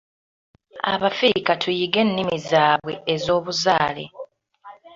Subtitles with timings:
[0.93, 4.05] Abafirika tuyige ennimi zaabwe ez'obuzaale.